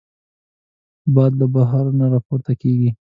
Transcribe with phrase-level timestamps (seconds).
[1.13, 2.89] باد له بحرونو راپورته کېږي